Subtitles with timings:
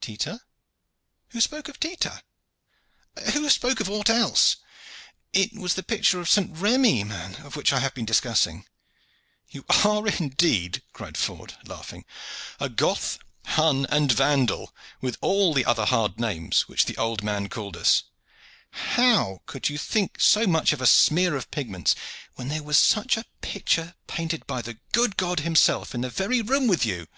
[0.00, 0.40] "Tita!
[1.30, 2.22] Who spoke of Tita?"
[3.32, 4.58] "Who spoke of aught else?"
[5.32, 6.56] "It was the picture of St.
[6.56, 8.66] Remi, man, of which I have been discoursing."
[9.50, 12.04] "You are indeed," cried Ford, laughing,
[12.60, 17.48] "a Goth, Hun, and Vandal, with all the other hard names which the old man
[17.48, 18.04] called us.
[18.70, 21.96] How could you think so much of a smear of pigments,
[22.36, 26.42] when there was such a picture painted by the good God himself in the very
[26.42, 27.08] room with you?